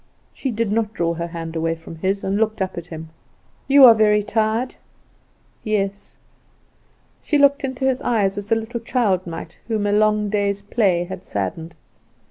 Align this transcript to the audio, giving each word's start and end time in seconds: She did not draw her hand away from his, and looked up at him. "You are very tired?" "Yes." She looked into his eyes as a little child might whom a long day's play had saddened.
She 0.33 0.49
did 0.49 0.71
not 0.71 0.95
draw 0.95 1.13
her 1.13 1.27
hand 1.27 1.55
away 1.55 1.75
from 1.75 1.97
his, 1.97 2.23
and 2.23 2.37
looked 2.37 2.59
up 2.59 2.75
at 2.75 2.87
him. 2.87 3.09
"You 3.67 3.85
are 3.85 3.93
very 3.93 4.23
tired?" 4.23 4.73
"Yes." 5.63 6.15
She 7.21 7.37
looked 7.37 7.63
into 7.63 7.85
his 7.85 8.01
eyes 8.01 8.35
as 8.35 8.51
a 8.51 8.55
little 8.55 8.79
child 8.79 9.27
might 9.27 9.59
whom 9.67 9.85
a 9.85 9.91
long 9.91 10.31
day's 10.31 10.59
play 10.63 11.03
had 11.03 11.23
saddened. 11.23 11.75